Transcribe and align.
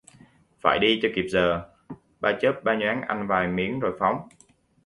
Phải 0.61 0.79
đi 0.79 0.99
cho 1.03 1.09
kịp 1.15 1.25
giờ, 1.29 1.69
ba 2.19 2.37
chớp 2.41 2.63
ba 2.63 2.75
nhoáng 2.75 3.01
ăn 3.01 3.27
vài 3.27 3.47
miếng 3.47 3.79
rồi 3.79 3.97
phóng 3.99 4.29